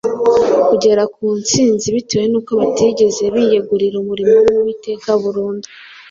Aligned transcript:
kugera 0.67 1.03
ku 1.13 1.23
nsinzi 1.41 1.87
bitewe 1.95 2.25
n’uko 2.31 2.51
batigeze 2.61 3.23
biyegurira 3.33 3.95
umurimo 4.03 4.33
w’Uwiteka 4.45 5.09
burundu. 5.21 5.67